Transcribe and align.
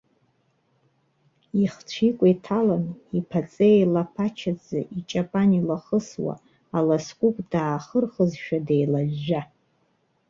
Ихцәы 1.63 2.03
икәа 2.09 2.27
иҭаланы, 2.33 2.93
иԥаҵа 3.17 3.67
еилаԥаҭа 3.75 4.79
иҷапан 4.97 5.49
илахысуа, 5.59 6.33
аласкәыгә 6.77 7.41
даахырхызшәа 7.51 8.57
деилажәжәа. 8.67 9.41